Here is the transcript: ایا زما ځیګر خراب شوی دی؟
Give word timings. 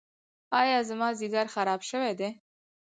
ایا 0.61 0.79
زما 0.89 1.09
ځیګر 1.19 1.45
خراب 1.53 1.81
شوی 1.89 2.13
دی؟ 2.19 2.29